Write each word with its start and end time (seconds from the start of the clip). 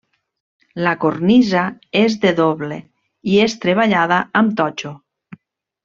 La 0.87 0.93
cornisa 1.03 1.65
és 2.01 2.17
de 2.25 2.33
doble 2.41 2.79
i 3.35 3.39
és 3.47 3.59
treballada 3.67 4.19
amb 4.43 4.61
totxo. 4.65 4.97